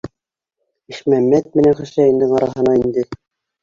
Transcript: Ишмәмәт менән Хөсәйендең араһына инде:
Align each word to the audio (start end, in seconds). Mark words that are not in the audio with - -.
Ишмәмәт 0.93 1.53
менән 1.61 1.79
Хөсәйендең 1.83 2.37
араһына 2.43 2.79
инде: 2.85 3.11